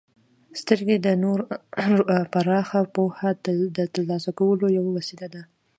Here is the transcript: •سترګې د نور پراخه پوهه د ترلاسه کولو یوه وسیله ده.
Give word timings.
•سترګې 0.59 0.97
د 1.05 1.07
نور 1.23 1.39
پراخه 2.33 2.81
پوهه 2.95 3.29
د 3.77 3.79
ترلاسه 3.93 4.31
کولو 4.39 4.65
یوه 4.77 4.91
وسیله 4.97 5.27
ده. 5.33 5.41